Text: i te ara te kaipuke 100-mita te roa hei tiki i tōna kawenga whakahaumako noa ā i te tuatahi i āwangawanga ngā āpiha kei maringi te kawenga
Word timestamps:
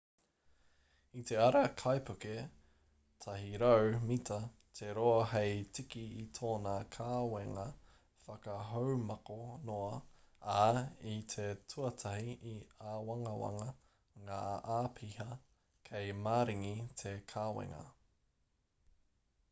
i 1.19 1.23
te 1.29 1.35
ara 1.47 1.59
te 1.65 1.73
kaipuke 1.79 2.31
100-mita 3.25 4.37
te 4.79 4.87
roa 4.99 5.19
hei 5.33 5.51
tiki 5.79 6.01
i 6.23 6.25
tōna 6.37 6.73
kawenga 6.95 7.65
whakahaumako 8.29 9.37
noa 9.69 10.01
ā 10.55 10.65
i 11.13 11.15
te 11.35 11.45
tuatahi 11.75 12.35
i 12.55 12.57
āwangawanga 12.95 13.69
ngā 14.31 14.43
āpiha 14.79 15.29
kei 15.93 16.19
maringi 16.25 16.75
te 17.05 17.15
kawenga 17.37 17.85